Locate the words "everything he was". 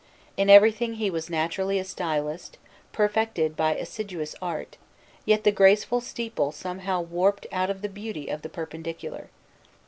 0.49-1.29